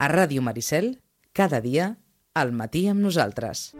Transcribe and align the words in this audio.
A 0.00 0.06
Ràdio 0.08 0.40
Maricel, 0.40 0.94
cada 1.36 1.58
dia, 1.60 1.90
al 2.32 2.54
matí 2.56 2.86
amb 2.88 3.04
nosaltres. 3.04 3.74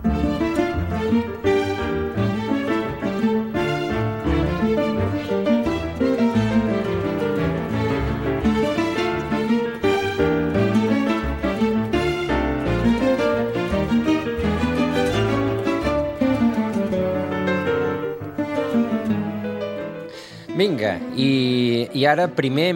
Vinga, 20.52 20.98
i, 21.16 21.88
i 21.96 22.04
ara 22.04 22.28
primer 22.28 22.70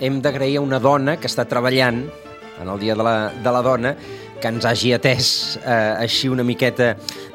hem 0.00 0.20
d'agrair 0.24 0.56
a 0.56 0.64
una 0.64 0.80
dona 0.80 1.20
que 1.20 1.28
està 1.28 1.44
treballant 1.44 2.06
en 2.64 2.72
el 2.72 2.80
Dia 2.80 2.96
de 2.96 3.04
la, 3.06 3.16
de 3.30 3.52
la 3.52 3.62
Dona 3.62 3.94
que 4.40 4.50
ens 4.52 4.66
hagi 4.68 4.92
atès 4.92 5.28
eh, 5.62 6.04
així 6.04 6.28
una 6.28 6.44
miqueta 6.44 6.90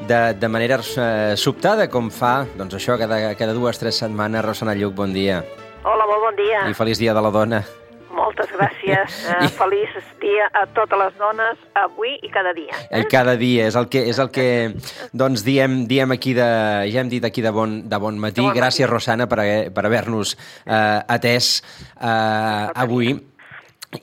de, 0.06 0.20
de 0.38 0.50
manera 0.52 0.78
eh, 0.78 1.34
sobtada, 1.40 1.88
com 1.90 2.12
fa, 2.14 2.44
doncs 2.60 2.78
això, 2.78 3.00
cada, 3.02 3.22
cada 3.40 3.56
dues 3.58 3.80
o 3.80 3.86
tres 3.86 4.02
setmanes. 4.04 4.46
Rosana 4.46 4.76
Lluc, 4.78 4.94
bon 4.98 5.16
dia. 5.16 5.42
Hola, 5.82 6.06
molt 6.06 6.28
bon 6.28 6.38
dia. 6.38 6.68
I 6.70 6.78
feliç 6.78 7.02
Dia 7.02 7.16
de 7.18 7.24
la 7.24 7.32
Dona. 7.34 7.64
Moltes 8.14 8.52
gràcies. 8.54 9.16
Uh, 9.30 9.48
feliç 9.56 9.94
dia 10.20 10.48
a 10.58 10.66
totes 10.76 10.98
les 11.00 11.14
dones, 11.20 11.60
avui 11.78 12.16
i 12.26 12.30
cada 12.34 12.52
dia. 12.58 12.76
I 12.92 13.06
cada 13.10 13.36
dia, 13.40 13.68
és 13.70 13.78
el 13.80 13.88
que, 13.92 14.02
és 14.10 14.20
el 14.20 14.32
que 14.34 14.48
doncs, 15.16 15.46
diem, 15.46 15.84
diem 15.90 16.12
aquí 16.16 16.34
de, 16.38 16.50
ja 16.92 17.04
hem 17.04 17.12
dit 17.12 17.26
aquí 17.26 17.46
de 17.46 17.54
bon, 17.56 17.80
de 17.90 18.02
bon 18.02 18.20
matí. 18.20 18.42
De 18.42 18.44
bon 18.44 18.52
matí. 18.52 18.60
Gràcies, 18.60 18.90
Rosana, 18.90 19.30
per, 19.32 19.46
per 19.74 19.86
haver-nos 19.88 20.36
eh, 20.66 21.16
atès 21.18 21.60
eh, 21.96 22.84
avui. 22.86 23.14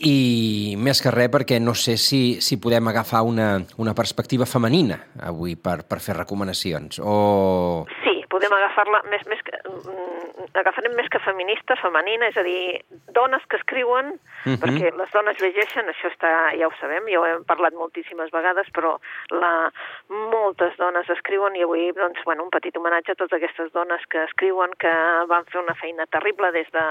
I 0.03 0.75
més 0.83 0.99
que 0.99 1.13
res 1.15 1.31
perquè 1.31 1.61
no 1.63 1.75
sé 1.79 1.95
si, 2.01 2.39
si 2.43 2.59
podem 2.59 2.89
agafar 2.91 3.23
una, 3.23 3.61
una 3.79 3.95
perspectiva 3.95 4.47
femenina 4.47 4.99
avui 5.23 5.55
per, 5.55 5.85
per 5.87 6.01
fer 6.03 6.17
recomanacions. 6.19 6.99
O... 6.99 7.87
Sí, 8.03 8.16
podem 8.37 8.53
agafar-la 8.53 9.03
més, 9.11 9.25
més 9.33 9.41
que, 9.47 9.57
mm, 9.65 10.49
agafarem 10.61 10.95
més 10.97 11.09
que 11.13 11.21
feminista, 11.25 11.77
femenina, 11.81 12.29
és 12.29 12.37
a 12.37 12.45
dir, 12.45 12.85
dones 13.17 13.45
que 13.49 13.57
escriuen, 13.57 14.19
Mhm. 14.45 14.59
perquè 14.63 14.93
les 14.95 15.11
dones 15.11 15.41
llegeixen, 15.41 15.89
això 15.89 16.11
està, 16.13 16.31
ja 16.59 16.69
ho 16.69 16.73
sabem, 16.81 17.09
ja 17.09 17.21
ho 17.21 17.25
hem 17.27 17.45
parlat 17.45 17.75
moltíssimes 17.75 18.31
vegades, 18.31 18.69
però 18.73 18.99
la, 19.31 19.71
moltes 20.09 20.77
dones 20.77 21.09
escriuen 21.11 21.57
i 21.57 21.63
avui, 21.63 21.91
doncs, 21.93 22.23
bueno, 22.25 22.45
un 22.45 22.51
petit 22.51 22.77
homenatge 22.77 23.13
a 23.13 23.15
totes 23.15 23.37
aquestes 23.39 23.73
dones 23.73 24.05
que 24.07 24.23
escriuen, 24.25 24.71
que 24.79 24.93
van 25.27 25.45
fer 25.47 25.61
una 25.63 25.75
feina 25.75 26.07
terrible 26.07 26.53
des 26.53 26.71
de... 26.71 26.85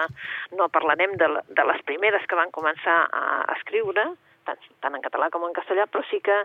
No 0.52 0.70
parlarem 0.70 1.16
de, 1.18 1.28
de 1.48 1.64
les 1.66 1.82
primeres 1.84 2.26
que 2.28 2.36
van 2.36 2.52
començar 2.52 3.08
a 3.12 3.46
escriure, 3.58 4.16
tant, 4.46 4.60
tant 4.84 4.96
en 4.96 5.02
català 5.04 5.30
com 5.34 5.44
en 5.48 5.54
castellà, 5.58 5.86
però 5.92 6.04
sí 6.10 6.20
que 6.24 6.36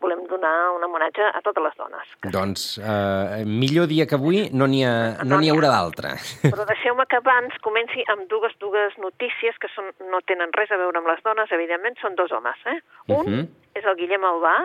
volem 0.00 0.24
donar 0.30 0.52
un 0.76 0.84
homenatge 0.86 1.22
a 1.28 1.40
totes 1.44 1.62
les 1.64 1.76
dones. 1.78 2.12
Doncs 2.32 2.64
eh, 2.80 3.44
millor 3.46 3.86
dia 3.90 4.06
que 4.08 4.16
avui 4.18 4.48
no 4.52 4.66
n'hi 4.70 4.82
ha, 4.88 4.94
no 5.24 5.38
n'hi 5.40 5.52
haurà 5.52 5.70
d'altre. 5.76 6.14
Però 6.46 6.66
deixeu-me 6.68 7.06
que 7.06 7.20
abans 7.20 7.56
comenci 7.64 8.04
amb 8.12 8.26
dues, 8.32 8.56
dues 8.64 8.96
notícies 8.98 9.56
que 9.60 9.68
són, 9.74 9.92
no 10.10 10.22
tenen 10.26 10.52
res 10.56 10.72
a 10.72 10.80
veure 10.80 10.98
amb 11.02 11.08
les 11.12 11.20
dones, 11.26 11.52
evidentment, 11.52 11.96
són 12.00 12.16
dos 12.16 12.32
homes. 12.32 12.56
Eh? 12.66 12.78
Un 13.12 13.24
Mhm. 13.26 13.48
és 13.74 13.84
el 13.84 13.96
Guillem 13.96 14.24
Albà, 14.24 14.56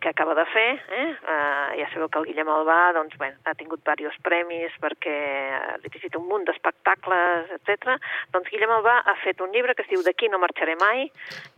que 0.00 0.08
acaba 0.08 0.34
de 0.34 0.44
fer. 0.52 0.70
Eh? 0.90 1.10
Uh, 1.22 1.68
ja 1.78 1.88
sabeu 1.92 2.08
que 2.08 2.18
el 2.20 2.26
Guillem 2.28 2.50
Albà 2.50 2.92
doncs, 2.96 3.16
bé, 3.20 3.30
ha 3.46 3.54
tingut 3.58 3.82
diversos 3.84 4.18
premis 4.26 4.74
perquè 4.82 5.14
ha 5.56 5.78
dirigit 5.84 6.16
un 6.18 6.26
munt 6.28 6.46
d'espectacles, 6.48 7.52
etc. 7.58 7.96
Doncs 8.34 8.50
Guillem 8.52 8.74
Albà 8.78 8.98
ha 9.04 9.16
fet 9.22 9.40
un 9.44 9.54
llibre 9.54 9.74
que 9.74 9.86
es 9.86 9.90
diu 9.92 10.02
D'aquí 10.04 10.28
no 10.28 10.42
marxaré 10.42 10.74
mai 10.80 11.06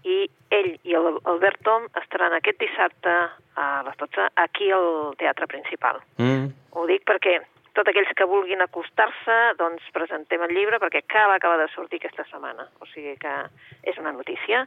i 0.04 0.18
ell 0.54 0.72
i 0.86 0.94
el 0.94 1.18
Albert 1.24 1.64
Tom 1.66 1.88
estaran 2.02 2.36
aquest 2.36 2.60
dissabte 2.62 3.16
a 3.56 3.66
les 3.88 3.98
12 3.98 4.30
aquí 4.44 4.70
al 4.70 5.16
Teatre 5.18 5.48
Principal. 5.50 6.00
Mm. 6.20 6.52
Ho 6.76 6.86
dic 6.86 7.06
perquè 7.08 7.40
tots 7.76 7.92
aquells 7.92 8.10
que 8.16 8.26
vulguin 8.28 8.62
acostar-se, 8.64 9.36
doncs 9.60 9.84
presentem 9.94 10.42
el 10.46 10.54
llibre 10.56 10.80
perquè 10.82 11.02
acaba, 11.04 11.36
acaba 11.36 11.60
de 11.60 11.68
sortir 11.74 12.00
aquesta 12.00 12.24
setmana. 12.30 12.66
O 12.80 12.88
sigui 12.90 13.14
que 13.20 13.34
és 13.84 13.98
una 14.00 14.14
notícia. 14.16 14.64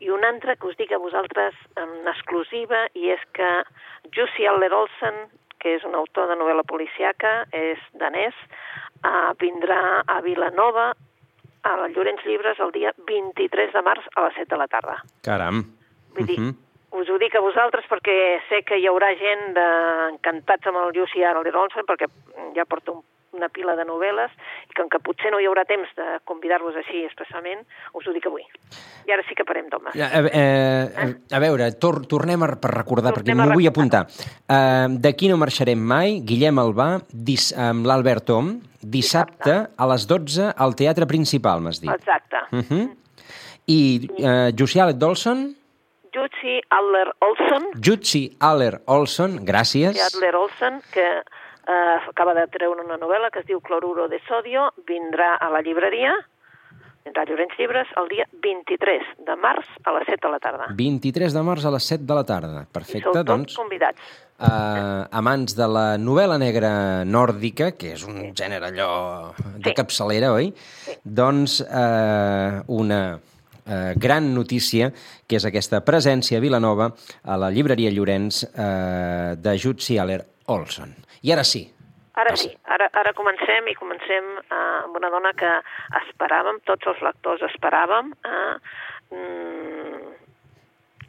I 0.00 0.10
una 0.14 0.30
altra 0.30 0.56
que 0.56 0.70
us 0.70 0.78
dic 0.78 0.92
a 0.94 1.00
vosaltres 1.02 1.58
en 1.76 2.08
exclusiva 2.14 2.86
i 2.94 3.10
és 3.14 3.22
que 3.36 3.50
Jussi 4.14 4.46
Aller 4.46 4.72
Olsen, 4.72 5.26
que 5.62 5.76
és 5.76 5.84
un 5.86 5.94
autor 5.98 6.30
de 6.30 6.38
novel·la 6.38 6.64
policiaca, 6.66 7.44
és 7.52 7.78
danès, 7.98 8.34
uh, 9.04 9.30
vindrà 9.38 10.02
a 10.06 10.20
Vilanova 10.22 10.92
a 11.62 11.76
Llorenç 11.86 12.24
Llibres 12.26 12.58
el 12.58 12.72
dia 12.74 12.90
23 13.06 13.72
de 13.74 13.82
març 13.86 14.06
a 14.16 14.26
les 14.26 14.34
7 14.40 14.50
de 14.50 14.58
la 14.58 14.66
tarda. 14.66 14.96
Caram. 15.22 15.62
Vull 16.16 16.26
dir, 16.26 16.40
Mhm. 16.40 16.56
Us 16.92 17.08
ho 17.08 17.18
dic 17.18 17.34
a 17.34 17.40
vosaltres 17.44 17.86
perquè 17.90 18.16
sé 18.48 18.62
que 18.68 18.78
hi 18.78 18.86
haurà 18.90 19.12
gent 19.18 19.54
de... 19.56 19.68
encantats 20.12 20.68
amb 20.68 20.82
el 20.82 20.92
Arler 21.30 21.56
Olsen 21.56 21.88
perquè 21.88 22.08
ja 22.56 22.66
porta 22.68 22.92
un, 22.92 23.02
una 23.32 23.48
pila 23.48 23.74
de 23.78 23.84
novel·les 23.88 24.32
i 24.68 24.76
com 24.76 24.88
que 24.92 25.00
potser 25.04 25.32
no 25.32 25.40
hi 25.40 25.46
haurà 25.48 25.64
temps 25.68 25.88
de 25.96 26.06
convidar-vos 26.28 26.76
així 26.76 27.02
expressament, 27.06 27.64
us 27.96 28.06
ho 28.06 28.12
dic 28.12 28.26
avui. 28.28 28.44
I 29.08 29.14
ara 29.16 29.24
sí 29.26 29.36
que 29.38 29.46
parem 29.48 29.70
d'homes. 29.72 29.96
Ja, 29.96 30.10
A, 30.12 30.20
eh, 30.28 31.08
a 31.32 31.40
veure, 31.42 31.70
tor 31.80 32.02
tornem 32.08 32.44
a, 32.44 32.52
per 32.60 32.74
recordar, 32.76 33.14
Tornem 33.16 33.32
perquè 33.32 33.38
m'ho 33.40 33.56
vull 33.56 33.70
apuntar. 33.70 34.04
Uh, 34.44 34.98
D'aquí 35.02 35.30
no 35.32 35.38
marxarem 35.40 35.80
mai, 35.80 36.20
Guillem 36.28 36.60
Albà, 36.60 36.90
dis, 37.12 37.50
amb 37.56 37.88
l'Albert 37.88 38.28
Tom, 38.28 38.54
dissabte 38.82 39.56
a 39.72 39.88
les 39.94 40.06
12 40.10 40.52
al 40.52 40.76
Teatre 40.76 41.08
Principal, 41.08 41.64
m'has 41.64 41.80
dit. 41.80 41.90
Exacte. 41.90 42.44
Uh 42.52 42.62
-huh. 42.68 42.84
I 43.66 43.80
uh, 44.18 44.50
Jussialet 44.58 44.98
Dolson, 44.98 45.54
Jussi 46.12 46.60
Adler 46.68 47.08
Olsen, 47.24 47.70
Jutsi 47.80 48.24
Aller 48.40 48.80
Olson, 48.86 49.38
gràcies. 49.48 49.96
Adler 50.10 50.34
Olsen, 50.36 50.80
que 50.92 51.06
eh, 51.22 51.96
acaba 52.10 52.34
de 52.34 52.46
treure 52.52 52.82
una 52.84 52.98
novel·la 53.00 53.30
que 53.32 53.40
es 53.40 53.46
diu 53.48 53.60
Cloruro 53.64 54.08
de 54.12 54.20
sodio, 54.28 54.68
vindrà 54.88 55.36
a 55.40 55.48
la 55.54 55.62
llibreria, 55.64 56.12
vindrà 57.06 57.24
a 57.24 57.30
Llorenç 57.30 57.56
Llibres, 57.58 57.88
el 57.98 58.10
dia 58.12 58.26
23 58.44 59.08
de 59.26 59.38
març 59.40 59.66
a 59.88 59.96
les 59.96 60.06
7 60.12 60.20
de 60.26 60.34
la 60.36 60.38
tarda. 60.44 60.68
23 60.78 61.32
de 61.34 61.42
març 61.48 61.64
a 61.66 61.72
les 61.74 61.88
7 61.96 62.04
de 62.06 62.14
la 62.20 62.26
tarda. 62.28 62.62
I 62.68 62.72
Perfecte, 62.76 63.08
sou 63.08 63.16
tots 63.16 63.26
doncs, 63.32 63.56
convidats. 63.58 64.12
uh, 64.38 65.08
amants 65.10 65.56
de 65.58 65.66
la 65.66 65.88
novel·la 65.98 66.38
negra 66.38 66.70
nòrdica, 67.08 67.72
que 67.78 67.96
és 67.96 68.04
un 68.06 68.30
gènere 68.36 68.68
allò 68.70 69.32
de 69.56 69.70
Sí. 69.70 69.74
capçalera, 69.74 70.32
oi? 70.36 70.52
Doncs 71.04 71.60
uh, 71.64 72.62
una 72.68 73.18
uh, 73.66 73.92
gran 73.96 74.32
notícia, 74.34 74.92
que 75.26 75.38
és 75.38 75.46
aquesta 75.48 75.82
presència 75.84 76.38
a 76.38 76.44
Vilanova, 76.44 76.92
a 77.24 77.38
la 77.40 77.50
llibreria 77.50 77.92
Llorenç, 77.92 78.44
uh, 78.52 79.36
de 79.38 79.56
Jutsi 79.58 79.98
Aller 79.98 80.22
Olson. 80.52 80.96
I 81.22 81.32
ara 81.32 81.44
sí, 81.46 81.66
Ara 82.12 82.34
sí, 82.36 82.50
ara, 82.68 82.90
ara 82.92 83.14
comencem 83.16 83.70
i 83.72 83.74
comencem 83.78 84.26
eh, 84.42 84.56
amb 84.84 84.96
una 84.98 85.08
dona 85.08 85.30
que 85.32 85.48
esperàvem, 86.02 86.58
tots 86.68 86.90
els 86.90 87.00
lectors 87.00 87.40
esperàvem, 87.46 88.10
eh, 88.28 88.56
mm, 89.16 90.10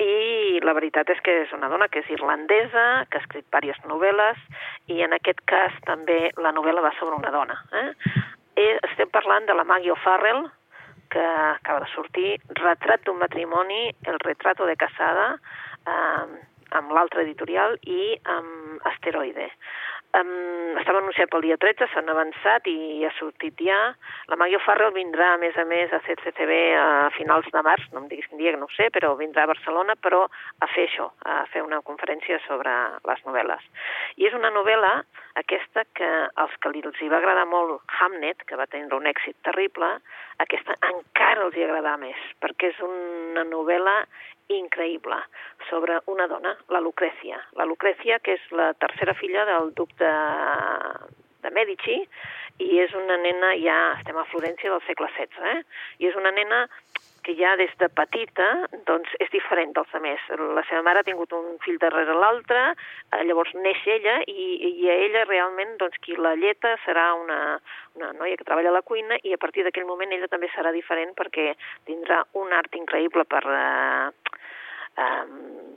i 0.04 0.62
la 0.64 0.74
veritat 0.78 1.12
és 1.12 1.20
que 1.26 1.36
és 1.44 1.52
una 1.54 1.68
dona 1.70 1.90
que 1.92 2.00
és 2.02 2.14
irlandesa, 2.16 2.86
que 3.10 3.20
ha 3.20 3.24
escrit 3.24 3.46
diverses 3.52 3.84
novel·les, 3.92 4.40
i 4.96 5.04
en 5.04 5.14
aquest 5.20 5.44
cas 5.50 5.76
també 5.90 6.32
la 6.40 6.54
novel·la 6.56 6.86
va 6.88 6.94
sobre 7.00 7.20
una 7.20 7.36
dona. 7.36 7.60
Eh? 7.84 7.90
Eh, 8.64 8.74
estem 8.90 9.12
parlant 9.12 9.46
de 9.50 9.58
la 9.60 9.68
Maggie 9.68 9.92
O'Farrell, 9.92 10.48
que 11.14 11.22
acaba 11.22 11.84
de 11.86 11.92
sortir, 11.94 12.32
Retrat 12.58 13.06
d'un 13.06 13.22
matrimoni, 13.22 13.94
El 14.10 14.18
retrato 14.26 14.66
de 14.66 14.76
casada, 14.76 15.28
eh, 15.86 16.26
amb 16.74 16.94
l'altre 16.98 17.22
editorial 17.22 17.78
i 17.86 18.18
amb 18.36 18.88
Asteroide. 18.90 19.52
Um, 20.14 20.78
estava 20.78 21.00
anunciat 21.02 21.32
pel 21.34 21.42
dia 21.42 21.56
13, 21.58 21.88
s'han 21.90 22.12
avançat 22.12 22.68
i 22.70 23.02
ha 23.02 23.10
sortit 23.18 23.58
ja. 23.66 23.78
La 24.30 24.38
Maggie 24.38 24.60
O'Farrell 24.60 24.94
vindrà, 24.94 25.32
a 25.34 25.40
més 25.42 25.56
a 25.58 25.66
més, 25.66 25.90
a 25.90 26.00
CCCB 26.06 26.58
a 26.78 26.86
finals 27.16 27.50
de 27.54 27.64
març, 27.66 27.88
no 27.94 28.04
em 28.04 28.12
diguis 28.12 28.28
quin 28.30 28.38
dia, 28.38 28.54
que 28.54 28.62
no 28.62 28.70
sé, 28.76 28.92
però 28.94 29.16
vindrà 29.18 29.48
a 29.48 29.50
Barcelona, 29.50 29.96
però 29.98 30.22
a 30.28 30.70
fer 30.70 30.86
això, 30.86 31.08
a 31.26 31.40
fer 31.50 31.64
una 31.66 31.82
conferència 31.82 32.38
sobre 32.46 32.76
les 33.10 33.26
novel·les. 33.26 33.66
I 34.22 34.30
és 34.30 34.38
una 34.38 34.54
novel·la, 34.54 34.94
aquesta, 35.42 35.88
que 35.98 36.12
als 36.46 36.54
que 36.62 36.76
els 36.78 37.02
hi 37.02 37.10
va 37.10 37.18
agradar 37.18 37.48
molt 37.50 37.82
Hamnet, 37.98 38.46
que 38.46 38.60
va 38.60 38.70
tenir 38.70 38.94
un 38.94 39.10
èxit 39.10 39.40
terrible, 39.42 39.96
aquesta 40.46 40.78
encara 40.92 41.48
els 41.48 41.58
hi 41.58 41.66
agrada 41.66 41.98
més, 41.98 42.22
perquè 42.38 42.70
és 42.70 42.86
una 42.86 43.48
novel·la 43.50 44.04
increïble 44.60 45.18
sobre 45.70 46.00
una 46.12 46.28
dona, 46.28 46.56
la 46.70 46.82
Lucrècia. 46.84 47.40
La 47.60 47.68
Lucrècia, 47.70 48.20
que 48.24 48.38
és 48.38 48.48
la 48.52 48.72
tercera 48.80 49.16
filla 49.20 49.46
del 49.50 49.72
duc 49.78 49.94
de, 50.02 50.14
de 51.44 51.54
Medici, 51.56 52.00
i 52.62 52.80
és 52.84 52.94
una 52.98 53.18
nena, 53.18 53.54
ja 53.58 53.78
estem 53.98 54.18
a 54.20 54.28
Florència 54.30 54.72
del 54.74 54.84
segle 54.88 55.10
XVI, 55.16 55.54
eh? 55.56 55.60
i 56.04 56.10
és 56.12 56.18
una 56.20 56.32
nena 56.36 56.68
que 57.24 57.36
ja 57.40 57.56
des 57.60 57.72
de 57.80 57.90
petita 57.90 58.48
doncs, 58.88 59.10
és 59.24 59.32
diferent 59.34 59.74
dels 59.76 59.90
altres. 59.96 60.24
La 60.58 60.64
seva 60.70 60.84
mare 60.86 61.02
ha 61.02 61.08
tingut 61.08 61.34
un 61.36 61.58
fill 61.64 61.80
darrere 61.82 62.16
l'altre, 62.18 62.64
eh, 62.74 63.22
llavors 63.28 63.54
neix 63.56 63.82
ella 63.98 64.20
i, 64.28 64.48
i 64.84 64.90
a 64.92 64.98
ella 65.08 65.26
realment 65.30 65.78
doncs, 65.82 66.00
qui 66.04 66.18
la 66.20 66.36
lleta 66.40 66.76
serà 66.86 67.12
una, 67.20 67.40
una 68.00 68.12
noia 68.20 68.38
que 68.38 68.48
treballa 68.48 68.74
a 68.74 68.78
la 68.80 68.86
cuina 68.86 69.20
i 69.24 69.34
a 69.34 69.42
partir 69.42 69.64
d'aquell 69.64 69.88
moment 69.90 70.12
ella 70.12 70.32
també 70.32 70.52
serà 70.56 70.74
diferent 70.76 71.16
perquè 71.18 71.54
tindrà 71.90 72.24
un 72.44 72.54
art 72.54 72.76
increïble 72.80 73.26
per... 73.26 73.44
Eh, 73.48 74.12
eh, 74.98 75.73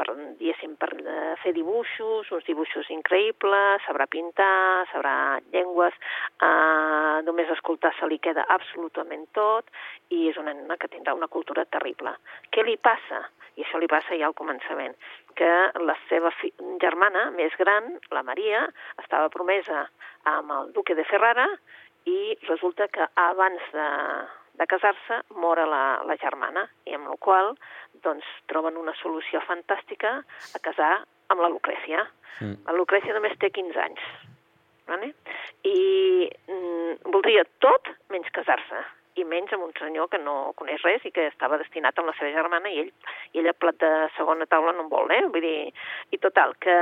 per, 0.00 0.14
diguéssim, 0.38 0.76
per 0.80 0.90
eh, 0.96 1.34
fer 1.42 1.52
dibuixos, 1.56 2.30
uns 2.32 2.46
dibuixos 2.48 2.88
increïbles, 2.94 3.84
sabrà 3.84 4.06
pintar, 4.10 4.86
sabrà 4.92 5.14
llengües, 5.52 5.96
eh, 6.40 7.18
només 7.26 7.52
escoltar 7.56 7.92
se 7.98 8.08
li 8.08 8.20
queda 8.22 8.46
absolutament 8.56 9.26
tot 9.36 9.68
i 10.16 10.26
és 10.30 10.40
una 10.40 10.54
nena 10.56 10.78
que 10.80 10.88
tindrà 10.92 11.14
una 11.18 11.28
cultura 11.28 11.66
terrible. 11.68 12.16
Què 12.54 12.64
li 12.64 12.78
passa? 12.80 13.26
I 13.58 13.66
això 13.66 13.80
li 13.82 13.90
passa 13.90 14.16
ja 14.16 14.30
al 14.30 14.36
començament, 14.38 14.94
que 15.36 15.52
la 15.84 15.96
seva 16.08 16.30
germana 16.80 17.28
més 17.34 17.52
gran, 17.60 17.92
la 18.14 18.24
Maria, 18.24 18.64
estava 19.02 19.28
promesa 19.32 19.84
amb 20.30 20.54
el 20.56 20.72
duque 20.76 20.96
de 20.96 21.04
Ferrara 21.04 21.48
i 22.08 22.36
resulta 22.46 22.88
que 22.88 23.04
abans 23.20 23.66
de, 23.74 23.88
de 24.60 24.66
casar-se 24.68 25.22
mor 25.40 25.60
la, 25.68 25.84
la 26.04 26.16
germana 26.20 26.66
i 26.84 26.96
amb 26.96 27.08
la 27.08 27.16
qual 27.24 27.54
doncs, 28.04 28.26
troben 28.52 28.76
una 28.80 28.94
solució 29.00 29.40
fantàstica 29.48 30.18
a 30.20 30.62
casar 30.62 30.92
amb 31.32 31.40
la 31.40 31.50
Lucrècia. 31.52 32.04
Mm. 32.40 32.56
La 32.68 32.76
Lucrècia 32.76 33.16
només 33.16 33.36
té 33.40 33.50
15 33.56 33.82
anys. 33.88 34.06
Vale? 34.90 35.12
I 35.64 36.28
mm, 36.50 37.10
voldria 37.14 37.44
tot 37.64 37.88
menys 38.10 38.30
casar-se 38.34 38.80
i 39.18 39.24
menys 39.26 39.52
amb 39.54 39.66
un 39.66 39.72
senyor 39.78 40.08
que 40.10 40.20
no 40.22 40.52
coneix 40.58 40.82
res 40.86 41.04
i 41.06 41.12
que 41.14 41.28
estava 41.30 41.58
destinat 41.60 41.98
amb 41.98 42.10
la 42.10 42.16
seva 42.18 42.32
germana 42.34 42.70
i 42.70 42.82
ell, 42.84 42.90
i 43.34 43.42
ella 43.42 43.54
plat 43.56 43.78
de 43.82 43.90
segona 44.16 44.48
taula 44.50 44.74
no 44.76 44.86
en 44.86 44.90
vol, 44.92 45.10
eh? 45.14 45.22
Vull 45.32 45.44
dir, 45.44 45.70
i 46.14 46.20
total, 46.22 46.54
que 46.62 46.76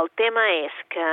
el 0.00 0.08
tema 0.16 0.44
és 0.52 0.76
que 0.92 1.06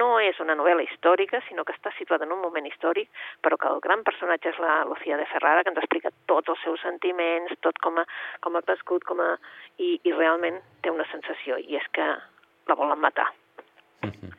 no 0.00 0.08
és 0.20 0.38
una 0.44 0.56
novel·la 0.58 0.84
històrica, 0.84 1.40
sinó 1.48 1.64
que 1.64 1.72
està 1.76 1.92
situada 1.96 2.26
en 2.28 2.34
un 2.36 2.42
moment 2.42 2.66
històric, 2.68 3.08
però 3.40 3.56
que 3.56 3.70
el 3.70 3.80
gran 3.84 4.04
personatge 4.04 4.52
és 4.52 4.60
la 4.60 4.84
Lucía 4.84 5.16
de 5.16 5.28
Ferrara, 5.32 5.64
que 5.64 5.72
ens 5.72 5.80
explica 5.80 6.12
tots 6.26 6.52
els 6.52 6.62
seus 6.64 6.82
sentiments, 6.84 7.56
tot 7.64 7.80
com 7.84 8.02
ha, 8.02 8.06
com 8.44 8.56
ha 8.56 8.64
crescut, 8.68 9.04
com 9.08 9.24
a... 9.24 9.32
I, 9.78 9.96
i 10.04 10.12
realment 10.12 10.60
té 10.84 10.92
una 10.92 11.08
sensació, 11.12 11.56
i 11.60 11.76
és 11.80 11.88
que 11.96 12.06
la 12.66 12.76
volen 12.78 13.00
matar. 13.00 13.30
-huh. 14.02 14.32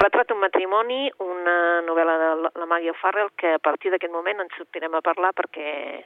Retrat 0.00 0.30
un 0.30 0.38
matrimoni, 0.38 1.10
una 1.18 1.82
novel·la 1.82 2.16
de 2.18 2.50
la 2.60 2.66
Maggie 2.66 2.90
O'Farrell, 2.90 3.32
que 3.36 3.54
a 3.54 3.58
partir 3.58 3.90
d'aquest 3.90 4.12
moment 4.12 4.40
ens 4.40 4.56
sortirem 4.56 4.94
a 4.94 5.02
parlar 5.02 5.32
perquè 5.34 6.04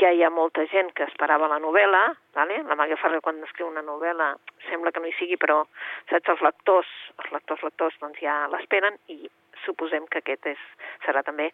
ja 0.00 0.10
hi 0.14 0.22
ha 0.22 0.30
molta 0.30 0.64
gent 0.72 0.92
que 0.94 1.06
esperava 1.08 1.48
la 1.50 1.58
novel·la, 1.62 2.04
vale? 2.36 2.62
la 2.68 2.76
Maggie 2.78 2.98
Ferrer 3.00 3.20
quan 3.24 3.42
escriu 3.46 3.68
una 3.68 3.82
novel·la 3.82 4.32
sembla 4.68 4.92
que 4.92 5.02
no 5.02 5.10
hi 5.10 5.16
sigui, 5.18 5.38
però 5.40 5.64
saps, 6.10 6.30
els 6.34 6.44
lectors, 6.46 6.94
els 7.18 7.34
lectors 7.34 7.64
lectors 7.66 7.98
doncs 8.02 8.22
ja 8.22 8.44
l'esperen 8.52 8.98
i 9.10 9.26
suposem 9.64 10.06
que 10.10 10.22
aquest 10.22 10.52
és, 10.54 10.60
serà 11.04 11.24
també 11.26 11.48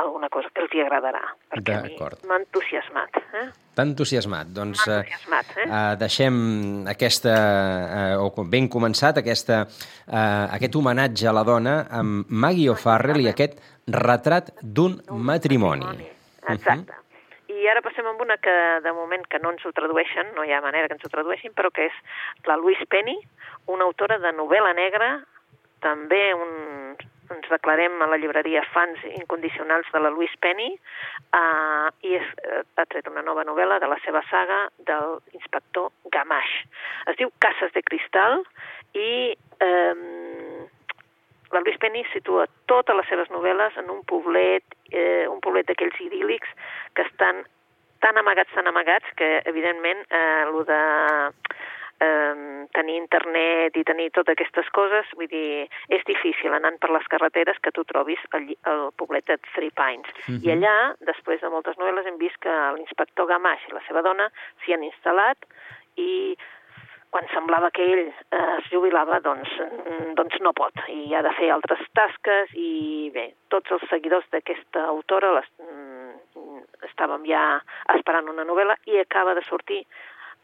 alguna 0.00 0.30
cosa 0.32 0.48
que 0.54 0.62
els 0.64 0.72
hi 0.72 0.80
agradarà, 0.80 1.20
perquè 1.52 1.76
m'ha 2.24 2.38
entusiasmat. 2.40 3.18
Eh? 3.20 3.44
T'ha 3.76 3.84
entusiasmat. 3.84 4.48
Doncs 4.56 4.86
entusiasmat, 4.86 5.52
eh? 5.58 5.66
Uh, 5.66 5.92
deixem 6.00 6.38
aquesta, 6.94 7.34
uh, 8.16 8.24
o 8.24 8.46
ben 8.48 8.70
començat, 8.72 9.20
aquesta, 9.20 9.62
uh, 10.08 10.48
aquest 10.56 10.80
homenatge 10.80 11.28
a 11.28 11.36
la 11.36 11.44
dona 11.46 11.76
amb 12.00 12.32
Maggie 12.32 12.72
O'Farrell 12.72 13.22
i 13.26 13.30
aquest 13.32 13.60
retrat 13.92 14.50
d'un 14.62 14.98
matrimoni. 15.12 15.84
matrimoni. 15.84 16.10
Exacte. 16.48 16.90
Uh 16.90 16.96
-huh. 16.96 17.01
I 17.62 17.68
ara 17.70 17.82
passem 17.84 18.06
amb 18.10 18.20
una 18.24 18.38
que 18.42 18.54
de 18.82 18.92
moment 18.96 19.22
que 19.30 19.38
no 19.38 19.52
ens 19.54 19.62
ho 19.66 19.70
tradueixen, 19.76 20.32
no 20.34 20.42
hi 20.42 20.50
ha 20.50 20.62
manera 20.64 20.88
que 20.90 20.96
ens 20.96 21.04
ho 21.06 21.10
tradueixin, 21.12 21.52
però 21.54 21.70
que 21.70 21.86
és 21.86 22.00
la 22.48 22.56
Louise 22.58 22.88
Penny, 22.90 23.14
una 23.70 23.86
autora 23.86 24.18
de 24.18 24.32
novel·la 24.34 24.72
negra, 24.74 25.12
també 25.84 26.22
un, 26.34 26.50
ens 27.30 27.46
declarem 27.52 28.02
a 28.02 28.08
la 28.10 28.18
llibreria 28.18 28.64
fans 28.72 29.02
incondicionals 29.12 29.86
de 29.94 30.02
la 30.02 30.10
Louise 30.10 30.38
Penny, 30.42 30.72
uh, 31.38 31.86
i 32.02 32.16
és, 32.18 32.34
uh, 32.48 32.64
ha 32.82 32.86
tret 32.90 33.06
una 33.10 33.22
nova 33.22 33.46
novel·la 33.46 33.78
de 33.82 33.90
la 33.90 34.00
seva 34.02 34.24
saga 34.30 34.64
del 34.90 35.20
inspector 35.38 35.92
Gamache. 36.10 36.66
Es 37.12 37.18
diu 37.22 37.30
Cases 37.46 37.70
de 37.76 37.84
Cristal 37.86 38.42
i 38.98 39.10
um, 39.62 40.02
la 41.52 41.60
Louise 41.60 41.78
Penny 41.78 42.04
situa 42.12 42.46
totes 42.70 42.96
les 42.96 43.08
seves 43.08 43.30
novel·les 43.30 43.76
en 43.82 43.90
un 43.92 44.02
poblet, 44.08 44.64
eh, 44.90 45.26
un 45.28 45.40
poblet 45.44 45.68
d'aquells 45.68 45.98
idíl·lics 46.00 46.48
que 46.96 47.04
estan 47.06 47.44
tan 48.02 48.18
amagats, 48.18 48.50
tan 48.54 48.66
amagats, 48.66 49.06
que 49.16 49.42
evidentment 49.46 50.00
eh, 50.10 50.42
el 50.48 50.64
de 50.66 50.80
eh, 52.02 52.66
tenir 52.74 52.96
internet 52.98 53.76
i 53.78 53.84
tenir 53.86 54.08
totes 54.16 54.34
aquestes 54.34 54.70
coses, 54.74 55.12
vull 55.18 55.30
dir, 55.30 55.68
és 55.94 56.02
difícil 56.08 56.54
anant 56.56 56.80
per 56.82 56.90
les 56.94 57.06
carreteres 57.12 57.60
que 57.62 57.74
tu 57.76 57.84
trobis 57.88 58.22
el, 58.38 58.50
el 58.72 58.88
poblet 58.98 59.28
de 59.30 59.38
Three 59.52 59.70
Pines. 59.70 60.08
Uh 60.24 60.34
-huh. 60.34 60.40
I 60.46 60.56
allà, 60.56 60.76
després 61.12 61.40
de 61.40 61.52
moltes 61.52 61.76
novel·les, 61.76 62.06
hem 62.06 62.18
vist 62.18 62.38
que 62.40 62.56
l'inspector 62.76 63.26
Gamache 63.26 63.68
i 63.68 63.74
la 63.74 63.86
seva 63.86 64.02
dona 64.02 64.30
s'hi 64.64 64.74
han 64.74 64.82
instal·lat 64.82 65.38
i 65.96 66.36
quan 67.12 67.28
semblava 67.32 67.70
que 67.76 67.84
ell 67.84 68.06
eh, 68.08 68.42
es 68.58 68.68
jubilava, 68.72 69.20
doncs, 69.24 69.50
mm, 69.60 70.14
doncs 70.16 70.38
no 70.44 70.54
pot, 70.56 70.80
i 70.88 71.12
ha 71.14 71.20
de 71.24 71.32
fer 71.36 71.50
altres 71.52 71.82
tasques, 71.96 72.54
i 72.56 73.10
bé, 73.14 73.26
tots 73.52 73.74
els 73.76 73.84
seguidors 73.90 74.28
d'aquesta 74.32 74.86
autora 74.94 75.34
les, 75.36 75.50
estàvem 76.88 77.26
ja 77.28 77.42
esperant 77.96 78.30
una 78.32 78.46
novel·la 78.48 78.78
i 78.88 79.00
acaba 79.02 79.36
de 79.36 79.44
sortir 79.48 79.82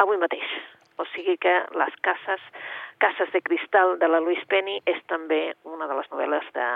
avui 0.03 0.21
mateix. 0.21 0.49
O 0.99 1.07
sigui 1.15 1.37
que 1.41 1.55
les 1.79 1.99
cases, 2.03 2.45
cases 2.99 3.31
de 3.33 3.41
cristal 3.47 3.97
de 4.01 4.09
la 4.11 4.21
Louise 4.21 4.45
Penny 4.51 4.81
és 4.91 4.99
també 5.11 5.55
una 5.65 5.87
de 5.87 5.99
les 5.99 6.09
novel·les 6.11 6.49
de, 6.57 6.67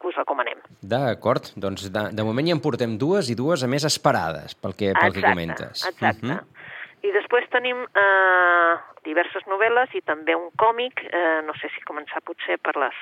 que 0.00 0.12
us 0.12 0.18
recomanem. 0.20 0.60
D'acord, 0.94 1.50
doncs 1.56 1.88
de, 1.90 2.04
de 2.14 2.26
moment 2.26 2.48
ja 2.48 2.54
en 2.56 2.62
portem 2.62 2.96
dues 3.00 3.30
i 3.32 3.36
dues 3.38 3.64
a 3.66 3.70
més 3.70 3.86
esperades, 3.88 4.54
pel 4.54 4.76
que, 4.78 4.92
pel 4.92 5.10
exacte, 5.10 5.20
que 5.20 5.26
comentes. 5.26 5.86
Exacte, 5.90 6.26
uh 6.26 6.30
mhm. 6.30 6.38
-huh. 6.38 6.72
I 7.04 7.12
després 7.12 7.48
tenim 7.52 7.82
eh, 7.84 8.74
diverses 9.04 9.44
novel·les 9.50 9.92
i 9.98 10.00
també 10.08 10.36
un 10.38 10.48
còmic, 10.60 11.04
eh, 11.04 11.40
no 11.44 11.52
sé 11.60 11.68
si 11.74 11.84
començar 11.84 12.24
potser 12.24 12.56
per 12.64 12.76
les, 12.80 13.00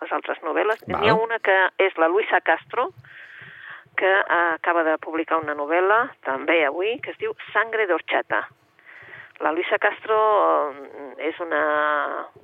les 0.00 0.14
altres 0.16 0.40
novel·les. 0.46 0.86
N'hi 0.88 1.10
ha 1.12 1.18
una 1.18 1.38
que 1.44 1.58
és 1.84 1.98
la 2.00 2.08
Luisa 2.08 2.40
Castro, 2.40 2.88
que 3.96 4.08
uh, 4.08 4.54
acaba 4.56 4.82
de 4.88 4.96
publicar 5.04 5.36
una 5.42 5.52
novel·la, 5.54 6.06
també 6.24 6.62
avui, 6.64 6.96
que 7.04 7.12
es 7.12 7.18
diu 7.20 7.34
Sangre 7.52 7.84
d'Orxata. 7.90 8.40
La 9.44 9.52
Luisa 9.52 9.76
Castro 9.82 10.16
uh, 10.16 11.10
és 11.20 11.36
una, 11.44 11.62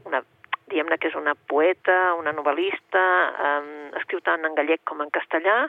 una 0.04 0.20
diguem-ne 0.68 0.98
que 1.00 1.08
és 1.08 1.16
una 1.16 1.34
poeta, 1.48 1.96
una 2.20 2.34
novel·lista, 2.36 3.02
um, 3.48 3.70
escriu 3.96 4.20
tant 4.24 4.44
en 4.44 4.56
gallec 4.58 4.84
com 4.88 5.00
en 5.00 5.12
castellà 5.14 5.62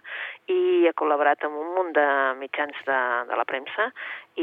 i 0.52 0.88
ha 0.90 0.96
col·laborat 1.00 1.48
amb 1.48 1.62
un 1.62 1.70
munt 1.78 1.94
de 1.96 2.08
mitjans 2.42 2.76
de, 2.88 3.00
de 3.30 3.40
la 3.40 3.48
premsa 3.48 3.88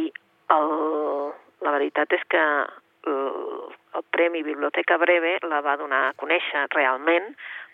i 0.00 0.08
el, 0.54 1.32
la 1.64 1.72
veritat 1.74 2.12
és 2.16 2.24
que 2.30 2.42
el, 2.42 3.72
el 3.96 4.04
Premi 4.10 4.42
Biblioteca 4.46 4.98
Breve 5.00 5.38
la 5.46 5.62
va 5.64 5.76
donar 5.80 6.02
a 6.08 6.14
conèixer 6.20 6.66
realment 6.74 7.32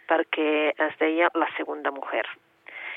perquè 0.08 0.72
es 0.86 0.96
deia 1.00 1.30
La 1.34 1.48
segunda 1.56 1.90
mujer. 1.90 2.24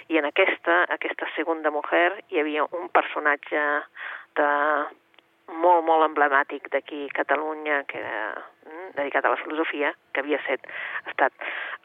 I 0.09 0.19
en 0.19 0.27
aquesta, 0.29 0.83
aquesta 0.93 1.27
segunda 1.35 1.71
mujer, 1.71 2.11
hi 2.29 2.41
havia 2.41 2.65
un 2.77 2.89
personatge 2.93 3.61
de 4.37 4.49
molt, 5.51 5.85
molt 5.85 6.05
emblemàtic 6.09 6.69
d'aquí 6.73 7.05
a 7.05 7.15
Catalunya, 7.19 7.83
que 7.89 7.99
era 7.99 8.19
mm, 8.65 8.89
dedicat 8.97 9.25
a 9.25 9.33
la 9.33 9.39
filosofia, 9.41 9.93
que 10.13 10.23
havia 10.23 10.39
set, 10.47 10.65
estat 11.11 11.33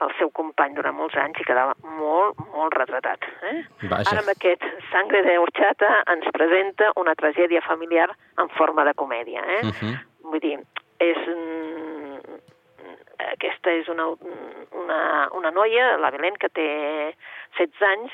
el 0.04 0.12
seu 0.18 0.30
company 0.30 0.74
durant 0.78 0.96
molts 0.96 1.18
anys 1.20 1.40
i 1.40 1.46
quedava 1.48 1.74
molt, 1.84 2.40
molt 2.54 2.76
retratat. 2.78 3.26
Eh? 3.52 3.56
Vaja. 3.82 4.10
Ara 4.12 4.24
amb 4.24 4.32
aquest 4.32 4.64
Sangre 4.90 5.22
de 5.26 5.36
Horchata 5.38 5.92
ens 6.14 6.28
presenta 6.36 6.92
una 7.00 7.14
tragèdia 7.14 7.62
familiar 7.66 8.08
en 8.38 8.48
forma 8.56 8.84
de 8.88 8.94
comèdia. 8.94 9.44
Eh? 9.58 9.62
Uh 9.64 9.74
-huh. 9.80 9.96
Vull 10.30 10.40
dir, 10.40 10.58
és 11.00 11.18
aquesta 13.32 13.72
és 13.72 13.88
una, 13.88 14.06
una, 14.72 15.28
una 15.36 15.50
noia, 15.50 15.96
la 16.00 16.10
Belén, 16.10 16.36
que 16.40 16.48
té 16.48 16.66
16 17.58 17.86
anys 17.92 18.12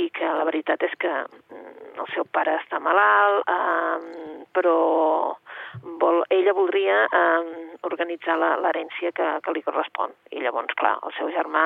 i 0.00 0.08
que 0.10 0.24
la 0.24 0.46
veritat 0.48 0.82
és 0.86 0.94
que 0.98 1.10
mm, 1.10 1.98
el 2.00 2.08
seu 2.14 2.24
pare 2.32 2.56
està 2.60 2.80
malalt, 2.80 3.44
eh, 3.52 4.21
però 4.54 5.36
vol, 6.02 6.22
ella 6.28 6.52
voldria 6.52 7.04
eh, 7.06 7.76
organitzar 7.88 8.36
l'herència 8.38 9.12
que, 9.16 9.28
que 9.44 9.54
li 9.54 9.62
correspon. 9.62 10.12
I 10.30 10.42
llavors, 10.44 10.74
clar, 10.78 10.98
el 11.06 11.14
seu 11.18 11.30
germà 11.34 11.64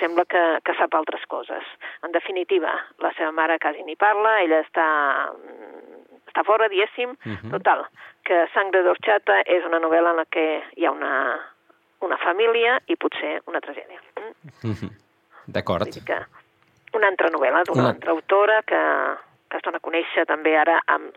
sembla 0.00 0.26
que, 0.28 0.42
que 0.64 0.74
sap 0.78 0.94
altres 0.94 1.24
coses. 1.30 1.64
En 2.04 2.12
definitiva, 2.12 2.72
la 3.02 3.12
seva 3.16 3.32
mare 3.32 3.58
quasi 3.62 3.84
ni 3.86 3.96
parla, 3.96 4.40
ella 4.44 4.60
està, 4.64 4.86
està 6.26 6.44
fora, 6.44 6.68
diguéssim. 6.68 7.16
Uh 7.16 7.28
mhm. 7.28 7.38
-huh. 7.42 7.50
Total, 7.58 7.86
que 8.24 8.46
Sangre 8.54 8.82
d'Orxata 8.82 9.42
és 9.46 9.64
una 9.64 9.80
novel·la 9.80 10.10
en 10.10 10.16
la 10.16 10.26
que 10.26 10.62
hi 10.76 10.84
ha 10.84 10.90
una, 10.90 11.38
una 12.00 12.18
família 12.18 12.80
i 12.86 12.96
potser 12.96 13.40
una 13.46 13.60
tragèdia. 13.60 14.00
Mm? 14.18 14.68
Mm 14.68 14.74
-hmm. 14.74 14.90
D'acord. 15.46 15.86
Una 16.92 17.08
altra 17.08 17.28
novel·la 17.28 17.62
d'una 17.64 17.82
una... 17.82 17.88
altra 17.88 18.10
autora 18.10 18.62
que, 18.62 18.82
que 19.48 19.56
es 19.56 19.62
dona 19.62 19.76
a 19.76 19.86
conèixer 19.86 20.26
també 20.26 20.56
ara 20.56 20.80
amb, 20.86 21.14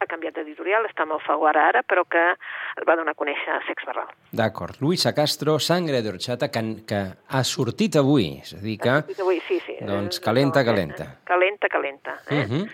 ha 0.00 0.06
canviat 0.10 0.34
d'editorial, 0.36 0.84
està 0.88 1.02
amb 1.06 1.12
Alfaguara 1.16 1.68
ara, 1.70 1.82
però 1.86 2.04
que 2.10 2.22
es 2.34 2.86
va 2.88 2.96
donar 2.98 3.12
a 3.14 3.18
conèixer 3.18 3.60
Sex 3.66 3.84
Barral. 3.86 4.08
D'acord. 4.32 4.80
Luisa 4.82 5.12
Castro, 5.14 5.58
Sangre 5.58 6.02
d'Orxata, 6.02 6.50
que, 6.50 6.62
que 6.88 7.02
ha 7.28 7.44
sortit 7.44 7.96
avui. 7.96 8.40
És 8.42 8.54
a 8.54 8.60
dir 8.64 8.78
que... 8.82 8.96
Avui, 9.20 9.40
sí, 9.48 9.60
sí. 9.66 9.78
Doncs 9.80 10.18
Eh, 10.18 10.24
calenta, 10.24 10.60
no, 10.62 10.66
calenta. 10.72 11.06
Calenta, 11.24 11.68
calenta. 11.68 12.18
Eh? 12.30 12.42
Uh 12.44 12.50
-huh. 12.50 12.64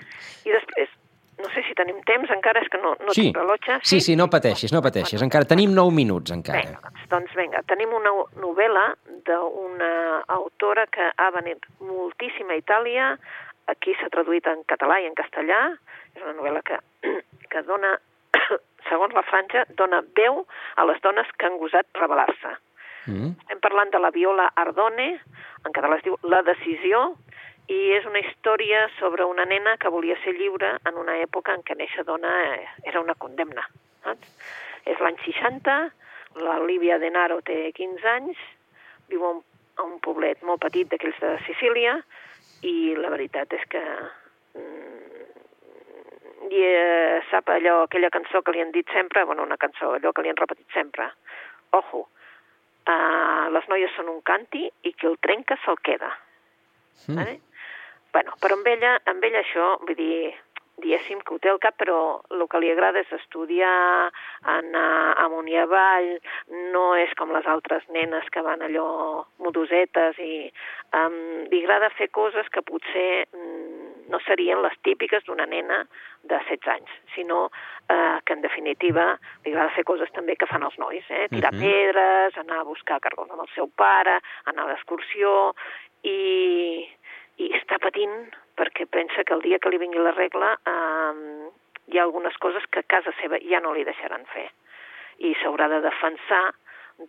I 0.44 0.50
després, 0.52 0.88
no 1.38 1.48
sé 1.54 1.62
si 1.68 1.74
tenim 1.74 2.00
temps, 2.04 2.30
encara 2.30 2.60
és 2.60 2.68
que 2.68 2.78
no, 2.78 2.96
no 3.04 3.12
Sí. 3.14 3.22
tinc 3.22 3.36
rellotge. 3.36 3.78
sí, 3.82 4.00
sí, 4.00 4.16
no 4.16 4.28
pateixis, 4.28 4.72
no 4.72 4.82
pateixis. 4.82 5.22
Encara 5.22 5.44
tenim 5.44 5.72
9 5.74 5.92
minuts, 5.92 6.30
Vinga, 6.30 6.52
encara. 6.58 6.80
doncs, 6.82 7.08
doncs 7.08 7.34
vinga, 7.34 7.62
tenim 7.62 7.92
una 7.92 8.10
novel·la 8.36 8.96
d'una 9.26 10.24
autora 10.28 10.86
que 10.86 11.12
ha 11.16 11.30
venit 11.30 11.58
moltíssim 11.80 12.48
a 12.50 12.56
Itàlia, 12.56 13.18
aquí 13.70 13.94
s'ha 13.98 14.10
traduït 14.12 14.46
en 14.50 14.64
català 14.70 15.00
i 15.00 15.08
en 15.08 15.16
castellà, 15.18 15.60
és 16.14 16.22
una 16.22 16.36
novel·la 16.38 16.62
que, 16.66 16.80
que 17.52 17.62
dona, 17.68 17.96
segons 18.90 19.14
la 19.16 19.26
franja, 19.26 19.64
dona 19.78 20.02
veu 20.18 20.44
a 20.76 20.86
les 20.90 21.00
dones 21.06 21.30
que 21.38 21.48
han 21.48 21.58
gosat 21.62 21.88
rebel·lar-se. 21.98 22.56
Mm. 23.08 23.32
Estem 23.40 23.62
parlant 23.64 23.92
de 23.94 24.00
la 24.02 24.12
Viola 24.14 24.50
Ardone, 24.60 25.10
en 25.64 25.76
català 25.76 25.98
es 25.98 26.04
diu 26.06 26.18
La 26.28 26.42
decisió, 26.46 27.14
i 27.70 27.78
és 27.94 28.06
una 28.08 28.20
història 28.22 28.86
sobre 28.98 29.24
una 29.28 29.46
nena 29.46 29.76
que 29.78 29.92
volia 29.94 30.16
ser 30.24 30.34
lliure 30.34 30.72
en 30.88 30.96
una 30.98 31.16
època 31.22 31.54
en 31.54 31.62
què 31.62 31.76
néixer 31.78 32.04
dona 32.08 32.30
eh, 32.48 32.64
era 32.90 33.02
una 33.02 33.14
condemna. 33.14 33.62
Saps? 34.04 34.32
És 34.90 34.98
l'any 35.04 35.18
60, 35.22 35.76
la 36.42 36.56
Lívia 36.64 36.98
Denaro 36.98 37.38
té 37.46 37.70
15 37.76 38.10
anys, 38.14 38.40
viu 39.12 39.22
a 39.26 39.30
un, 39.36 39.44
a 39.78 39.86
un 39.86 40.00
poblet 40.02 40.42
molt 40.46 40.62
petit 40.64 40.90
d'aquells 40.90 41.20
de 41.22 41.36
Sicília, 41.46 42.00
i 42.66 42.94
la 42.96 43.10
veritat 43.12 43.52
és 43.56 43.66
que 43.72 43.82
mm, 44.58 45.00
i 46.50 46.62
eh, 46.66 47.20
sap 47.30 47.48
allò, 47.54 47.84
aquella 47.84 48.10
cançó 48.10 48.42
que 48.42 48.52
li 48.54 48.62
han 48.62 48.72
dit 48.74 48.88
sempre, 48.94 49.24
bueno, 49.24 49.44
una 49.46 49.58
cançó, 49.60 49.92
allò 49.94 50.12
que 50.12 50.24
li 50.24 50.32
han 50.32 50.40
repetit 50.40 50.66
sempre, 50.74 51.06
ojo, 51.76 52.06
uh, 52.90 53.46
les 53.54 53.68
noies 53.70 53.94
són 53.94 54.10
un 54.10 54.18
canti 54.26 54.64
i 54.66 54.92
qui 54.92 55.06
el 55.06 55.18
trenca 55.22 55.58
se'l 55.64 55.78
queda. 55.86 56.10
Mm. 57.06 57.20
Vale? 57.20 57.36
Bueno, 58.10 58.34
però 58.42 58.56
amb 58.58 58.66
ella, 58.66 58.96
amb 59.12 59.24
ella 59.24 59.44
això, 59.44 59.76
vull 59.86 59.98
dir, 59.98 60.32
diguéssim 60.80 61.20
que 61.24 61.34
ho 61.34 61.38
té 61.42 61.50
al 61.52 61.60
cap, 61.62 61.76
però 61.80 62.20
el 62.32 62.44
que 62.50 62.60
li 62.62 62.70
agrada 62.72 63.02
és 63.04 63.12
estudiar, 63.12 64.10
anar 64.48 65.14
amunt 65.24 65.48
i 65.48 65.56
avall, 65.60 66.10
no 66.74 66.94
és 66.98 67.12
com 67.18 67.32
les 67.34 67.46
altres 67.46 67.86
nenes 67.94 68.28
que 68.32 68.42
van 68.42 68.62
allò 68.66 69.24
modosetes 69.38 70.18
i 70.18 70.50
um, 70.96 71.18
li 71.50 71.62
agrada 71.62 71.92
fer 71.96 72.10
coses 72.10 72.48
que 72.52 72.62
potser 72.66 73.26
mm, 73.32 74.08
no 74.10 74.18
serien 74.26 74.62
les 74.64 74.74
típiques 74.82 75.22
d'una 75.26 75.46
nena 75.46 75.84
de 76.22 76.36
16 76.36 76.66
anys, 76.74 76.90
sinó 77.14 77.44
eh, 77.88 78.18
que 78.26 78.34
en 78.34 78.42
definitiva 78.42 79.04
li 79.44 79.52
agrada 79.52 79.72
fer 79.76 79.84
coses 79.88 80.10
també 80.12 80.34
que 80.36 80.48
fan 80.50 80.64
els 80.66 80.76
nois, 80.78 81.04
eh? 81.08 81.28
tirar 81.30 81.52
Mhm. 81.54 81.62
pedres, 81.62 82.36
anar 82.42 82.60
a 82.60 82.68
buscar 82.68 83.00
cargos 83.00 83.30
amb 83.30 83.42
el 83.46 83.48
seu 83.54 83.70
pare, 83.76 84.18
anar 84.46 84.64
a 84.66 84.72
l'excursió 84.72 85.54
i, 86.02 86.88
i 87.40 87.50
està 87.56 87.78
patint 87.82 88.16
perquè 88.60 88.86
pensa 88.90 89.24
que 89.24 89.34
el 89.36 89.44
dia 89.46 89.58
que 89.58 89.72
li 89.72 89.80
vingui 89.80 90.02
la 90.02 90.14
regla 90.16 90.54
eh, 90.68 91.50
hi 91.90 91.98
ha 91.98 92.04
algunes 92.06 92.36
coses 92.42 92.66
que 92.70 92.82
a 92.82 92.90
casa 92.94 93.14
seva 93.20 93.40
ja 93.50 93.60
no 93.64 93.72
li 93.74 93.86
deixaran 93.88 94.26
fer 94.34 94.48
i 95.26 95.34
s'haurà 95.40 95.68
de 95.68 95.80
defensar 95.84 96.44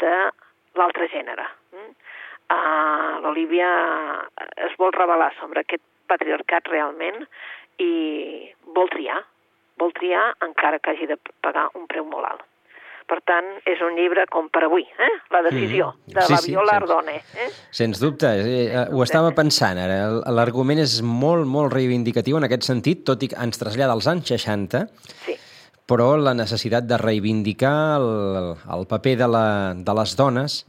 de 0.02 0.16
l'altre 0.80 1.08
gènere. 1.12 1.46
Mm? 1.76 1.92
Uh, 2.52 3.20
L'Olivia 3.24 3.70
es 4.68 4.76
vol 4.80 4.92
revelar 4.96 5.30
sobre 5.40 5.64
aquest 5.64 5.84
patriarcat 6.12 6.68
realment 6.68 7.24
i 7.80 7.92
vol 8.76 8.92
triar, 8.92 9.22
vol 9.80 9.94
triar 9.96 10.26
encara 10.48 10.80
que 10.80 10.92
hagi 10.92 11.08
de 11.08 11.20
pagar 11.46 11.70
un 11.80 11.88
preu 11.92 12.08
molt 12.08 12.28
alt. 12.28 12.51
Per 13.12 13.18
tant, 13.28 13.48
és 13.68 13.82
un 13.84 13.98
llibre 14.00 14.24
com 14.32 14.46
per 14.48 14.62
avui, 14.70 14.86
eh? 15.04 15.10
La 15.36 15.42
decisió 15.44 15.90
Mhm. 15.92 16.14
de 16.16 16.22
Sí, 16.22 16.32
la 16.32 16.38
sí, 16.40 16.52
Viola 16.54 16.76
Ardone. 16.80 17.16
Eh? 17.36 17.50
Sens 17.70 18.00
dubte, 18.00 18.26
eh, 18.40 18.68
eh, 18.72 18.86
ho 18.90 19.04
estava 19.04 19.32
pensant 19.36 19.78
ara. 19.78 19.98
L'argument 20.32 20.80
és 20.80 21.02
molt, 21.04 21.44
molt 21.46 21.74
reivindicatiu 21.74 22.38
en 22.38 22.46
aquest 22.48 22.64
sentit, 22.64 23.04
tot 23.04 23.22
i 23.24 23.28
que 23.28 23.36
ens 23.36 23.60
trasllada 23.60 23.92
als 23.92 24.08
anys 24.08 24.32
60, 24.32 24.86
Sí, 25.26 25.36
però 25.86 26.16
la 26.16 26.34
necessitat 26.34 26.86
de 26.88 26.98
reivindicar 26.98 27.98
el, 28.00 28.56
el 28.78 28.88
paper 28.88 29.18
de, 29.18 29.28
la, 29.28 29.74
de 29.76 29.94
les 30.00 30.16
dones 30.16 30.66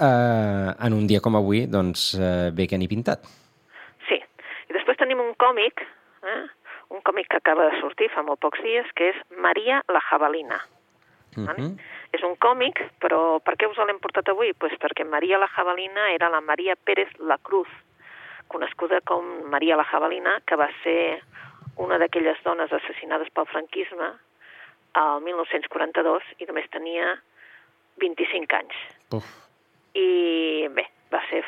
eh, 0.00 0.74
en 0.86 0.92
un 0.92 1.06
dia 1.06 1.20
com 1.20 1.36
avui, 1.36 1.66
doncs 1.66 2.14
eh, 2.18 2.50
bé 2.52 2.66
que 2.66 2.76
n'hi 2.78 2.88
pintat. 2.88 3.22
sí. 4.08 4.18
I 4.68 4.72
després 4.74 4.98
tenim 4.98 5.20
un 5.20 5.30
còmic, 5.38 5.80
eh? 6.26 6.42
un 6.90 7.00
còmic 7.06 7.28
que 7.30 7.36
acaba 7.38 7.70
de 7.70 7.80
sortir 7.80 8.10
fa 8.10 8.22
molt 8.22 8.40
pocs 8.40 8.60
dies, 8.64 8.84
que 8.96 9.10
és 9.10 9.16
Maria 9.38 9.80
la 9.88 10.00
Jabalina. 10.10 10.58
Uh? 11.36 11.44
-huh. 11.46 11.76
És 12.12 12.22
un 12.22 12.36
còmic, 12.36 12.80
però 13.00 13.40
per 13.40 13.54
què 13.56 13.68
us 13.68 13.76
l'hem 13.76 14.00
portat 14.00 14.28
avui? 14.28 14.52
Pues 14.52 14.72
perquè 14.80 15.04
Maria 15.04 15.38
la 15.38 15.48
Jabalina 15.48 16.10
era 16.10 16.28
la 16.28 16.40
Maria 16.40 16.74
Pérez 16.76 17.08
la 17.18 17.38
Cruz, 17.38 17.68
coneguda 18.48 19.00
com 19.00 19.24
Maria 19.50 19.76
la 19.76 19.84
Jabalina, 19.84 20.40
que 20.46 20.56
va 20.56 20.68
ser 20.82 21.22
una 21.76 21.98
d'aquelles 21.98 22.38
dones 22.44 22.72
assassinades 22.72 23.30
pel 23.30 23.46
franquisme 23.46 24.12
al 24.94 25.20
1942 25.22 26.22
i 26.38 26.46
només 26.46 26.70
tenia 26.70 27.18
25 27.98 28.56
anys. 28.56 28.74
Uf. 29.14 29.28
I 29.94 30.68
bé, 30.74 30.84
va 31.12 31.20
ser 31.30 31.42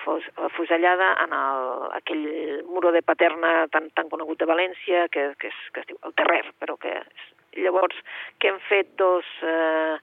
afusellada 0.47 1.13
en 1.25 1.35
el, 1.37 1.67
aquell 1.99 2.25
muro 2.69 2.93
de 2.93 3.03
Paterna 3.03 3.67
tan, 3.73 3.91
tan 3.97 4.09
conegut 4.09 4.41
de 4.41 4.49
València, 4.49 5.09
que, 5.09 5.33
que, 5.39 5.51
és, 5.53 5.61
que 5.75 5.85
es 5.85 5.91
diu 5.91 6.01
el 6.07 6.17
Terrer, 6.19 6.45
però 6.59 6.79
que 6.81 6.95
és... 7.03 7.29
Llavors, 7.59 7.97
que 8.39 8.53
hem 8.53 8.61
fet 8.69 8.95
dos... 9.01 9.27
Eh, 9.43 9.97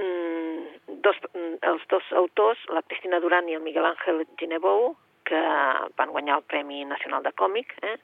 mm, 0.00 0.98
dos, 1.04 1.18
mm, 1.34 1.56
els 1.72 1.88
dos 1.92 2.12
autors, 2.16 2.60
la 2.72 2.84
Cristina 2.86 3.20
Duran 3.20 3.48
i 3.48 3.58
el 3.58 3.64
Miguel 3.64 3.88
Ángel 3.88 4.24
Ginebou, 4.40 4.94
que 5.28 5.42
van 5.96 6.10
guanyar 6.10 6.40
el 6.40 6.48
Premi 6.48 6.84
Nacional 6.84 7.22
de 7.22 7.32
Còmic, 7.32 7.74
eh? 7.82 7.96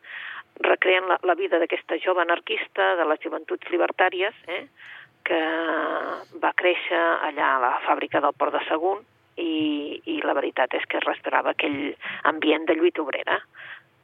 recreen 0.60 1.06
la, 1.08 1.18
la 1.22 1.34
vida 1.38 1.58
d'aquesta 1.58 1.98
jove 2.02 2.22
anarquista 2.22 2.94
de 2.98 3.06
les 3.08 3.20
joventuts 3.22 3.70
llibertàries, 3.70 4.34
eh? 4.48 4.64
que 5.28 5.40
va 6.42 6.54
créixer 6.56 6.98
allà 7.28 7.54
a 7.54 7.62
la 7.62 7.72
fàbrica 7.84 8.22
del 8.24 8.36
Port 8.38 8.54
de 8.54 8.62
Sagunt 8.68 9.02
i, 9.38 10.00
i 10.08 10.20
la 10.24 10.34
veritat 10.38 10.74
és 10.78 10.86
que 10.90 11.02
respirava 11.04 11.52
aquell 11.52 11.92
ambient 12.30 12.64
de 12.68 12.78
lluita 12.78 13.04
obrera. 13.04 13.38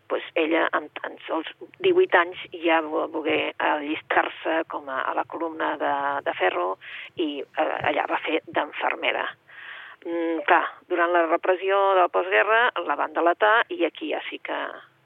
Pues 0.08 0.24
ella, 0.34 0.66
amb 0.76 0.92
tan 1.00 1.16
sols 1.26 1.48
18 1.84 2.18
anys, 2.20 2.40
ja 2.64 2.80
va 2.84 3.06
voler 3.12 3.54
allistar-se 3.58 4.62
com 4.72 4.88
a, 4.92 5.00
a 5.00 5.14
la 5.16 5.24
columna 5.24 5.74
de, 5.80 5.94
de 6.26 6.34
ferro 6.38 6.74
i 7.16 7.28
eh, 7.40 7.78
allà 7.90 8.04
va 8.10 8.20
fer 8.26 8.42
d'enfermera. 8.46 9.24
Mm, 10.04 10.42
clar, 10.44 10.64
durant 10.90 11.14
la 11.14 11.24
repressió 11.30 11.78
de 11.96 12.02
la 12.04 12.12
postguerra 12.12 12.66
la 12.84 12.98
van 13.00 13.16
delatar 13.16 13.54
i 13.72 13.86
aquí 13.88 14.10
ja 14.12 14.20
sí 14.28 14.38
que 14.44 14.58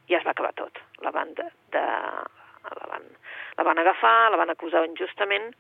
ja 0.09 0.19
es 0.19 0.26
va 0.26 0.35
acabar 0.35 0.55
tot. 0.59 0.81
La 1.05 1.12
van, 1.14 1.31
de, 1.38 1.47
de, 1.75 1.85
la 2.67 2.88
van, 2.90 3.07
la 3.59 3.67
van 3.69 3.78
agafar, 3.78 4.31
la 4.33 4.40
van 4.40 4.50
acusar 4.50 4.83
injustament, 4.88 5.52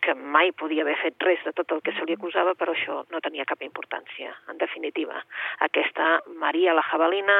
que 0.00 0.14
mai 0.14 0.52
podia 0.52 0.84
haver 0.84 0.96
fet 1.00 1.24
res 1.24 1.42
de 1.44 1.52
tot 1.56 1.72
el 1.74 1.80
que 1.82 1.92
se 1.96 2.04
li 2.06 2.14
acusava, 2.16 2.54
però 2.54 2.74
això 2.74 3.00
no 3.12 3.20
tenia 3.24 3.46
cap 3.48 3.62
importància. 3.66 4.32
En 4.52 4.60
definitiva, 4.60 5.18
aquesta 5.66 6.20
Maria 6.42 6.76
la 6.76 6.84
Jabalina 6.86 7.38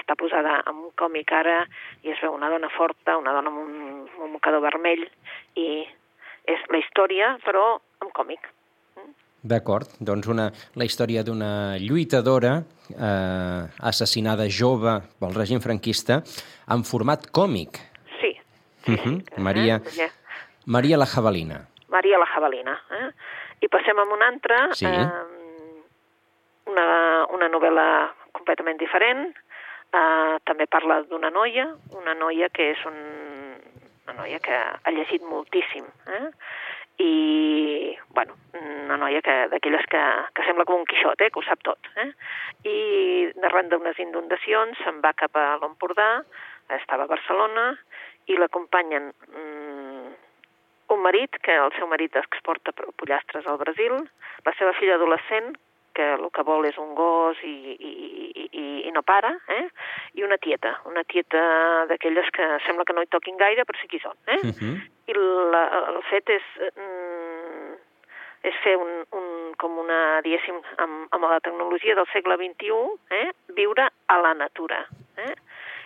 està 0.00 0.14
posada 0.18 0.62
en 0.66 0.76
un 0.86 0.90
còmic 0.98 1.32
ara 1.32 1.66
i 2.02 2.10
es 2.12 2.20
veu 2.22 2.34
una 2.34 2.50
dona 2.52 2.68
forta, 2.76 3.16
una 3.18 3.32
dona 3.32 3.48
amb 3.50 3.58
un, 3.58 3.72
amb 4.14 4.22
un 4.28 4.32
mocador 4.32 4.60
vermell 4.60 5.06
i 5.56 5.86
és 6.46 6.60
la 6.70 6.78
història, 6.78 7.36
però 7.44 7.78
en 8.02 8.10
còmic. 8.14 8.40
D'acord, 9.46 9.86
doncs 10.00 10.26
una, 10.26 10.48
la 10.74 10.84
història 10.84 11.22
d'una 11.22 11.76
lluitadora 11.78 12.56
eh, 12.90 13.62
assassinada 13.90 14.46
jove 14.50 14.96
pel 15.20 15.34
règim 15.36 15.60
franquista 15.62 16.20
en 16.74 16.82
format 16.82 17.28
còmic. 17.30 17.78
Sí. 18.20 18.32
sí, 18.84 18.92
Uh 18.92 18.96
-huh. 18.98 19.24
que, 19.24 19.40
Maria, 19.40 19.76
Eh? 19.98 20.10
Maria 20.66 20.96
la 20.96 21.06
Jabalina. 21.06 21.66
Maria 21.88 22.18
la 22.18 22.26
Jabalina. 22.26 22.74
Eh? 22.90 23.10
I 23.60 23.68
passem 23.68 23.98
a 23.98 24.02
una 24.02 24.26
altra, 24.28 24.68
Sí. 24.74 24.84
eh, 24.86 25.10
una, 26.66 27.26
una 27.30 27.48
novel·la 27.48 28.12
completament 28.32 28.78
diferent, 28.78 29.34
eh, 29.96 30.36
també 30.48 30.66
parla 30.70 31.00
d'una 31.10 31.30
noia, 31.32 31.66
una 31.96 32.14
noia 32.14 32.48
que 32.52 32.70
és 32.74 32.84
un, 32.88 32.96
una 34.06 34.16
noia 34.20 34.40
que 34.42 34.56
ha 34.56 34.94
llegit 34.94 35.24
moltíssim, 35.26 35.86
eh? 36.18 36.26
i, 37.02 37.96
bueno, 38.16 38.36
una 38.56 38.96
noia 38.96 39.20
que 39.20 39.34
d'aquelles 39.52 39.84
que, 39.92 40.02
que 40.32 40.44
sembla 40.46 40.64
com 40.64 40.80
un 40.80 40.88
quixot, 40.88 41.20
eh? 41.20 41.30
que 41.30 41.40
ho 41.40 41.44
sap 41.44 41.64
tot. 41.66 41.90
Eh? 42.00 42.08
I 42.70 42.76
arran 43.50 43.68
d'unes 43.72 43.98
inundacions 44.00 44.80
se'n 44.84 45.02
va 45.04 45.12
cap 45.18 45.36
a 45.36 45.48
l'Empordà, 45.60 46.08
estava 46.78 47.04
a 47.04 47.12
Barcelona, 47.12 47.72
i 48.32 48.38
l'acompanyen 48.40 49.12
mm, 49.12 50.14
un 50.94 51.02
marit, 51.02 51.36
que 51.42 51.54
el 51.66 51.74
seu 51.76 51.88
marit 51.90 52.16
exporta 52.18 52.72
pollastres 52.72 53.46
al 53.46 53.60
Brasil, 53.60 54.00
la 54.46 54.54
seva 54.58 54.72
filla 54.78 54.96
adolescent, 54.96 55.52
que 55.96 56.06
el 56.16 56.28
que 56.34 56.44
vol 56.44 56.66
és 56.68 56.76
un 56.80 56.92
gos 56.98 57.40
i, 57.46 57.54
i, 57.74 57.92
i, 58.44 58.64
i, 58.86 58.92
no 58.94 59.02
para, 59.06 59.32
eh? 59.52 59.64
i 60.18 60.24
una 60.26 60.38
tieta, 60.42 60.74
una 60.90 61.04
tieta 61.08 61.42
d'aquelles 61.90 62.28
que 62.36 62.46
sembla 62.66 62.84
que 62.84 62.96
no 62.96 63.04
hi 63.04 63.10
toquin 63.12 63.40
gaire, 63.40 63.64
però 63.64 63.80
sí 63.80 63.88
que 63.90 63.98
hi 63.98 64.04
són. 64.04 64.16
Eh? 64.26 64.40
Uh 64.44 64.52
-huh. 64.60 64.74
I 65.06 65.16
la, 65.52 65.62
el 65.94 66.02
fet 66.10 66.28
és, 66.36 66.46
mm, 66.76 67.72
és 68.42 68.54
fer 68.64 68.76
un, 68.76 68.92
un, 69.12 69.54
com 69.56 69.78
una, 69.78 70.20
diguéssim, 70.22 70.60
amb, 70.84 71.08
amb 71.10 71.24
la 71.24 71.40
tecnologia 71.40 71.94
del 71.94 72.08
segle 72.12 72.36
XXI, 72.36 72.82
eh? 73.10 73.30
viure 73.54 73.88
a 74.06 74.20
la 74.20 74.34
natura. 74.34 74.86
Eh? 75.16 75.34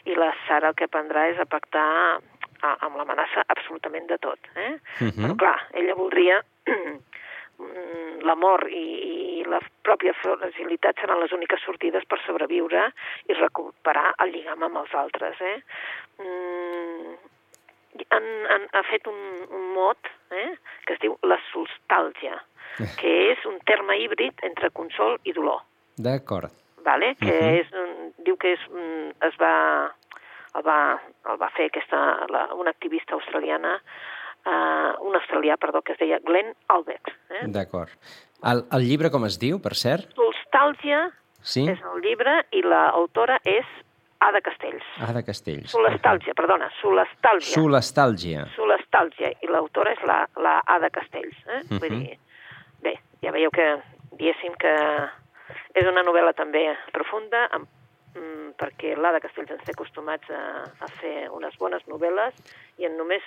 I 0.04 0.14
la 0.14 0.34
Sara 0.46 0.68
el 0.68 0.74
que 0.74 0.88
prendrà 0.88 1.28
és 1.30 1.38
a 1.38 1.46
pactar 1.46 2.20
a, 2.62 2.76
amb 2.80 2.96
l'amenaça 2.96 3.44
absolutament 3.46 4.06
de 4.06 4.18
tot. 4.18 4.38
Eh? 4.56 4.74
Uh 5.00 5.08
-huh. 5.08 5.22
Però 5.22 5.36
clar, 5.36 5.60
ella 5.72 5.94
voldria 5.94 6.42
l'amor 8.26 8.66
i, 8.70 8.84
i 9.40 9.44
la 9.48 9.60
pròpia 9.84 10.12
fragilitat 10.20 11.00
seran 11.00 11.20
les 11.20 11.32
úniques 11.32 11.62
sortides 11.64 12.04
per 12.08 12.18
sobreviure 12.26 12.86
i 13.28 13.34
recuperar 13.38 14.14
el 14.24 14.32
lligam 14.34 14.62
amb 14.68 14.76
els 14.82 14.94
altres. 14.94 15.40
Eh? 15.40 15.56
Mm, 16.22 17.14
han, 18.14 18.28
han, 18.54 18.66
ha 18.76 18.82
fet 18.90 19.06
un, 19.10 19.18
un 19.50 19.64
mot 19.74 20.10
eh, 20.30 20.50
que 20.86 20.94
es 20.96 21.00
diu 21.02 21.16
la 21.26 21.38
solstàlgia, 21.50 22.36
que 23.00 23.10
és 23.32 23.42
un 23.50 23.58
terme 23.68 23.96
híbrid 24.00 24.44
entre 24.46 24.70
consol 24.70 25.18
i 25.26 25.32
dolor 25.36 25.62
D'acord. 25.98 26.50
vale? 26.84 27.14
que 27.20 27.32
Mhm. 27.34 27.56
és, 27.60 27.72
un- 27.72 28.12
diu 28.24 28.36
que 28.36 28.52
és, 28.52 28.60
un- 28.70 29.12
es 29.26 29.34
va, 29.40 29.90
el 30.54 30.62
va, 30.64 31.00
el 31.30 31.36
va 31.36 31.50
fer 31.56 31.66
aquesta, 31.66 32.26
la, 32.30 32.46
una 32.54 32.70
activista 32.70 33.14
australiana, 33.14 33.80
eh, 34.47 34.92
un 35.00 35.14
australià, 35.16 35.56
perdó, 35.56 35.82
que 35.82 35.92
es 35.92 35.99
deia 35.99 36.18
Glenn 36.25 36.54
Albert. 36.68 37.09
Eh? 37.30 37.47
D'acord. 37.49 37.90
El, 38.42 38.64
el 38.73 38.87
llibre 38.88 39.11
com 39.11 39.25
es 39.28 39.38
diu, 39.38 39.59
per 39.61 39.75
cert? 39.76 40.12
Solstàlgia 40.16 41.11
Sí? 41.42 41.62
és 41.68 41.78
el 41.80 42.02
llibre 42.04 42.42
i 42.52 42.61
l'autora 42.62 43.38
és 43.49 43.64
Ada 44.20 44.42
Castells. 44.44 44.85
Ada 45.00 45.23
Castells. 45.25 45.70
Solestàlgia, 45.73 46.35
perdona, 46.37 46.66
solestàlgia. 46.82 47.54
Solestàlgia. 47.54 48.42
Solestàlgia, 48.52 49.30
i 49.40 49.49
l'autora 49.49 49.94
és 49.97 50.02
la, 50.04 50.18
la 50.37 50.59
Ada 50.66 50.90
Castells. 50.92 51.37
Eh? 51.49 51.62
Vull 51.70 51.94
Mhm. 51.94 52.00
dir, 52.04 52.18
bé, 52.85 52.92
ja 53.23 53.32
veieu 53.32 53.50
que, 53.50 53.78
diguéssim 54.12 54.52
que 54.61 54.75
és 55.75 55.87
una 55.88 56.02
novel·la 56.04 56.35
també 56.37 56.66
profunda, 56.92 57.47
amb, 57.56 57.66
mm, 58.14 58.50
perquè 58.61 58.92
l'Ada 58.99 59.20
Castells 59.25 59.50
ens 59.56 59.64
té 59.64 59.73
acostumats 59.73 60.28
a, 60.28 60.64
a 60.85 60.88
fer 61.00 61.30
unes 61.32 61.56
bones 61.56 61.80
novel·les 61.88 62.35
i 62.76 62.85
en 62.85 62.97
només 62.99 63.23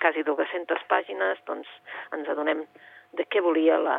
quasi 0.00 0.24
200 0.26 0.86
pàgines 0.90 1.42
doncs, 1.48 1.68
ens 2.16 2.30
adonem 2.32 2.64
de 3.16 3.26
què 3.28 3.42
volia 3.44 3.78
la, 3.80 3.98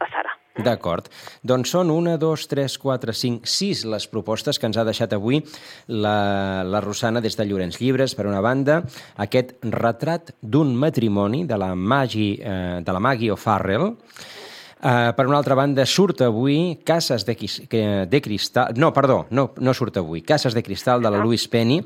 la 0.00 0.08
Sara. 0.12 0.34
D'acord. 0.58 1.06
Doncs 1.46 1.70
són 1.70 1.92
una, 1.94 2.16
dos, 2.18 2.48
tres, 2.50 2.74
quatre, 2.82 3.14
cinc, 3.14 3.46
sis 3.46 3.84
les 3.86 4.08
propostes 4.10 4.58
que 4.58 4.66
ens 4.66 4.78
ha 4.78 4.86
deixat 4.86 5.14
avui 5.14 5.38
la, 5.86 6.64
la 6.66 6.82
Rosana 6.82 7.22
des 7.22 7.38
de 7.38 7.46
Llorenç 7.46 7.78
Llibres, 7.78 8.16
per 8.18 8.26
una 8.26 8.42
banda, 8.42 8.80
aquest 9.22 9.54
retrat 9.70 10.34
d'un 10.42 10.74
matrimoni 10.74 11.44
de 11.46 11.60
la 11.60 11.74
Maggie, 11.78 12.34
eh, 12.42 12.82
de 12.82 12.96
la 12.96 13.02
Maggie 13.02 13.32
O'Farrell, 13.34 13.92
Uh, 14.78 15.10
per 15.10 15.24
una 15.26 15.40
altra 15.40 15.56
banda, 15.58 15.82
surt 15.90 16.20
avui 16.22 16.76
Cases 16.86 17.24
de, 17.26 17.34
de 18.06 18.20
Cristal... 18.22 18.76
No, 18.78 18.92
perdó, 18.94 19.24
no, 19.34 19.48
no 19.58 19.72
surt 19.74 19.98
avui. 19.98 20.20
Cases 20.22 20.54
de 20.54 20.62
Cristal, 20.62 21.02
de 21.02 21.10
la 21.10 21.18
Louise 21.18 21.50
Penny. 21.50 21.80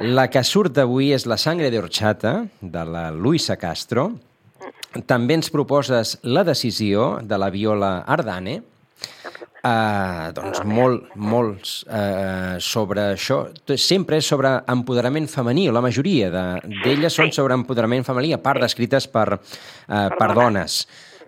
La 0.00 0.26
que 0.30 0.42
surt 0.44 0.76
avui 0.82 1.12
és 1.14 1.24
La 1.30 1.36
sangre 1.38 1.70
de 1.70 1.78
horchata, 1.78 2.44
de 2.60 2.84
la 2.88 3.10
Luisa 3.14 3.56
Castro. 3.60 4.08
També 5.06 5.36
ens 5.38 5.50
proposes 5.54 6.16
La 6.22 6.42
decisió, 6.46 7.18
de 7.22 7.38
la 7.38 7.50
Viola 7.54 7.96
Ardane. 8.06 8.60
Uh, 9.64 10.28
doncs 10.36 10.58
molt, 10.68 11.06
molts 11.16 11.78
uh, 11.88 12.58
sobre 12.60 13.06
això. 13.14 13.38
Sempre 13.80 14.18
és 14.20 14.26
sobre 14.28 14.50
empoderament 14.68 15.24
femení, 15.32 15.70
la 15.72 15.80
majoria 15.80 16.28
de- 16.28 16.74
d'elles 16.84 17.14
són 17.16 17.30
Sí. 17.30 17.38
sobre 17.40 17.54
empoderament 17.56 18.04
femení, 18.04 18.34
a 18.34 18.42
part 18.42 18.60
d'escrites 18.60 19.06
per, 19.08 19.38
uh, 19.38 20.08
per 20.18 20.34
dones. 20.36 20.82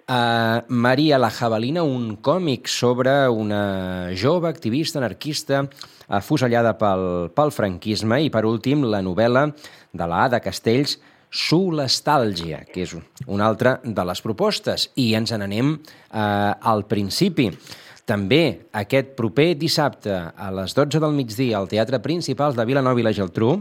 Uh, 0.07 0.63
Maria 0.69 1.17
la 1.19 1.33
Jabalina, 1.35 1.83
un 1.83 2.13
còmic 2.23 2.69
sobre 2.71 3.11
una 3.27 4.13
jove 4.15 4.47
activista 4.47 5.01
anarquista 5.01 5.65
afusellada 6.07 6.77
pel, 6.79 7.33
pel 7.35 7.51
franquisme 7.51 8.21
i, 8.23 8.31
per 8.31 8.45
últim, 8.47 8.85
la 8.87 9.01
novel·la 9.03 9.49
de 9.91 10.07
la 10.07 10.21
Ada 10.29 10.39
Castells, 10.45 11.01
Solestàlgia, 11.27 12.63
que 12.71 12.85
és 12.87 12.95
una 13.27 13.49
altra 13.51 13.81
de 13.83 14.05
les 14.07 14.23
propostes. 14.23 14.93
I 14.95 15.09
ens 15.19 15.35
n'anem 15.35 15.75
uh, 15.75 16.55
al 16.55 16.87
principi. 16.87 17.49
També 18.07 18.69
aquest 18.79 19.17
proper 19.19 19.57
dissabte 19.59 20.15
a 20.15 20.53
les 20.55 20.79
12 20.79 21.03
del 21.03 21.19
migdia 21.19 21.59
al 21.59 21.67
Teatre 21.67 21.99
Principal 21.99 22.55
de 22.55 22.69
Vilanova 22.71 23.03
i 23.03 23.09
la 23.09 23.17
Geltrú 23.17 23.57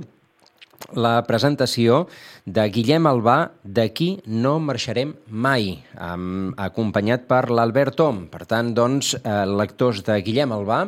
la 0.93 1.17
presentació 1.27 2.05
de 2.45 2.67
Guillem 2.69 3.07
Albà 3.09 3.37
D'aquí 3.63 4.09
no 4.27 4.57
marxarem 4.59 5.15
mai, 5.27 5.71
acompanyat 5.97 7.25
per 7.29 7.49
l'Albert 7.49 7.97
Tom. 7.99 8.25
Per 8.31 8.45
tant, 8.45 8.73
doncs, 8.75 9.15
eh, 9.15 9.45
lectors 9.45 10.03
de 10.05 10.19
Guillem 10.21 10.51
Albà, 10.51 10.83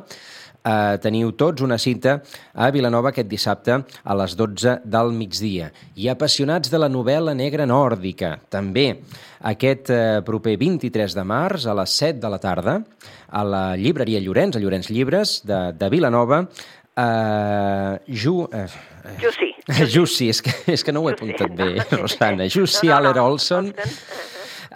eh, 0.68 0.98
teniu 1.02 1.32
tots 1.38 1.64
una 1.66 1.78
cita 1.78 2.22
a 2.54 2.70
Vilanova 2.72 3.12
aquest 3.12 3.30
dissabte 3.30 3.80
a 4.04 4.16
les 4.16 4.36
12 4.36 4.80
del 4.86 5.12
migdia. 5.16 5.72
I 5.96 6.10
apassionats 6.14 6.72
de 6.74 6.82
la 6.82 6.90
novel·la 6.90 7.36
negra 7.38 7.68
nòrdica, 7.70 8.38
també 8.50 8.88
aquest 9.42 9.92
eh, 9.94 10.22
proper 10.26 10.58
23 10.58 11.16
de 11.18 11.28
març 11.28 11.68
a 11.68 11.78
les 11.78 11.98
7 12.04 12.20
de 12.24 12.34
la 12.34 12.42
tarda 12.44 12.80
a 13.28 13.44
la 13.44 13.64
llibreria 13.76 14.22
Llorenç, 14.24 14.58
a 14.58 14.64
Llorenç 14.64 14.90
Llibres 14.90 15.42
de, 15.48 15.72
de 15.78 15.90
Vilanova, 15.90 16.44
eh, 16.96 18.00
Ju, 18.08 18.48
eh, 18.52 18.68
Jussi. 19.22 19.57
Jussi, 19.94 20.30
és 20.32 20.42
que, 20.42 20.54
és 20.72 20.84
que 20.84 20.94
no 20.96 21.02
ho 21.04 21.10
he 21.12 21.16
apuntat 21.18 21.52
bé, 21.58 21.74
Sí, 21.82 21.88
sí. 21.90 22.02
Rosana. 22.02 22.48
Jussi 22.50 22.88
No, 22.88 22.94
no, 22.94 23.02
no. 23.02 23.10
Aller 23.10 23.24
Olson, 23.26 23.74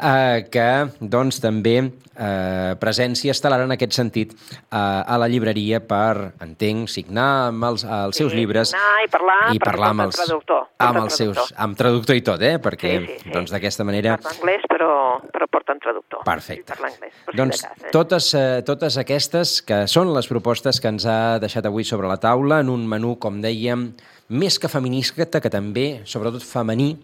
eh, 0.01 0.47
que 0.51 0.67
doncs 0.99 1.39
també 1.43 1.75
eh, 1.81 2.73
presència 2.81 3.33
estel·lar 3.35 3.61
en 3.65 3.71
aquest 3.75 3.95
sentit 3.97 4.33
eh, 4.33 4.75
a 4.75 5.17
la 5.21 5.27
llibreria 5.31 5.79
per, 5.83 6.33
entenc, 6.43 6.89
signar 6.91 7.29
amb 7.49 7.67
els, 7.71 7.83
els 7.87 8.19
seus 8.19 8.31
Sí, 8.33 8.39
llibres 8.41 8.73
i 8.75 9.07
parlar, 9.11 9.39
i 9.55 9.59
parlar 9.63 9.89
amb 9.93 10.03
porta 10.05 10.09
els, 10.09 10.19
traductor, 10.25 10.61
porta 10.67 10.89
amb 10.89 11.01
els 11.05 11.17
seus, 11.21 11.35
traductor. 11.37 11.63
amb 11.65 11.79
traductor 11.79 12.19
i 12.19 12.23
tot, 12.31 12.45
eh? 12.51 12.53
Perquè 12.63 12.93
Sí, 12.99 13.05
sí, 13.07 13.17
sí. 13.25 13.33
doncs 13.35 13.55
d'aquesta 13.55 13.87
manera 13.87 14.17
Parla 14.21 14.35
anglès, 14.37 14.67
però, 14.71 14.91
però 15.31 15.49
porten 15.51 15.79
traductor. 15.83 16.23
Perfecte. 16.27 16.71
Parla 16.75 16.91
anglès, 16.93 17.15
per 17.27 17.35
doncs 17.39 17.61
si 17.63 17.67
cas, 17.67 17.83
eh? 17.87 17.91
totes, 17.95 18.31
eh, 18.39 18.61
totes 18.67 18.97
aquestes 19.01 19.57
que 19.67 19.83
són 19.91 20.11
les 20.15 20.27
propostes 20.31 20.79
que 20.83 20.91
ens 20.91 21.05
ha 21.07 21.19
deixat 21.43 21.67
avui 21.71 21.87
sobre 21.87 22.11
la 22.11 22.19
taula 22.21 22.59
en 22.63 22.69
un 22.73 22.87
menú, 22.91 23.17
com 23.23 23.39
dèiem, 23.43 23.91
més 24.31 24.57
que 24.59 24.71
feminista, 24.71 25.41
que 25.43 25.51
també, 25.51 26.01
sobretot 26.07 26.43
femení, 26.45 26.95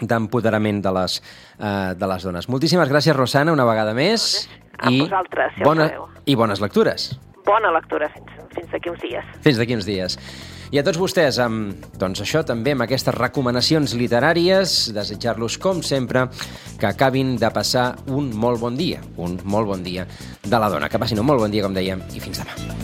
d'empoderament 0.00 0.80
de, 0.82 0.92
les, 0.94 1.20
eh, 1.58 1.92
de 1.98 2.08
les 2.10 2.26
dones. 2.26 2.48
Moltíssimes 2.50 2.90
gràcies, 2.90 3.16
Rosana, 3.16 3.52
una 3.54 3.66
vegada 3.68 3.94
més. 3.94 4.48
A 4.78 4.90
vosaltres, 4.90 5.54
ja 5.58 5.62
ho 5.62 5.70
bona. 5.70 5.90
I 6.26 6.34
bones 6.34 6.60
lectures. 6.60 7.12
Bona 7.44 7.70
lectura 7.74 8.08
fins, 8.08 8.32
fins 8.54 8.70
d'aquí 8.72 8.90
uns 8.90 9.02
dies. 9.04 9.32
Fins 9.44 9.60
d'aquí 9.60 9.76
uns 9.76 9.86
dies. 9.86 10.18
I 10.74 10.80
a 10.80 10.82
tots 10.82 10.98
vostès, 10.98 11.36
amb, 11.38 11.84
doncs 12.00 12.24
això 12.24 12.40
també, 12.46 12.72
amb 12.74 12.86
aquestes 12.86 13.14
recomanacions 13.14 13.94
literàries, 13.94 14.88
desitjar-los, 14.96 15.58
com 15.62 15.84
sempre, 15.86 16.24
que 16.80 16.88
acabin 16.88 17.36
de 17.38 17.52
passar 17.54 17.92
un 18.08 18.32
molt 18.34 18.58
bon 18.64 18.80
dia, 18.80 19.04
un 19.20 19.38
molt 19.44 19.70
bon 19.70 19.84
dia 19.86 20.08
de 20.42 20.58
la 20.58 20.72
dona. 20.72 20.90
Que 20.90 20.98
passin 20.98 21.20
un 21.22 21.30
molt 21.30 21.44
bon 21.44 21.54
dia, 21.54 21.62
com 21.62 21.76
dèiem, 21.76 22.02
i 22.16 22.24
fins 22.24 22.42
demà. 22.42 22.83